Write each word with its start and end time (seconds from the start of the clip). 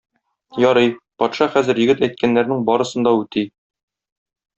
Ярый, 0.61 0.87
патша 1.23 1.47
хәзер 1.55 1.81
егет 1.81 2.01
әйткәннәрнең 2.07 2.65
барысын 2.71 3.07
да 3.09 3.13
үти. 3.19 3.45